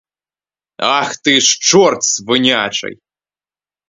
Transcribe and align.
Ах 0.97 1.17
ти 1.17 1.39
ж 1.41 1.57
чорт 1.59 2.03
свинячий! 2.03 2.99